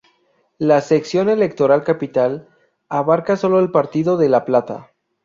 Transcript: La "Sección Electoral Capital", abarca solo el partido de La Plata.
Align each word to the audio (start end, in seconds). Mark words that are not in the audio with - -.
La 0.57 0.81
"Sección 0.81 1.29
Electoral 1.29 1.83
Capital", 1.83 2.47
abarca 2.89 3.37
solo 3.37 3.59
el 3.59 3.69
partido 3.69 4.17
de 4.17 4.29
La 4.29 4.45
Plata. 4.45 4.93